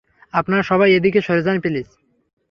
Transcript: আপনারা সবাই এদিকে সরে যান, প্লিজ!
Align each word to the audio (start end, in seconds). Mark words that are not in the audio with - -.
আপনারা 0.33 0.63
সবাই 0.63 0.89
এদিকে 0.93 1.19
সরে 1.21 1.41
যান, 1.43 1.57
প্লিজ! 1.63 1.87